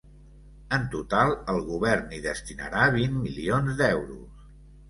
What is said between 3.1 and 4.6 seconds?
milions d’euros.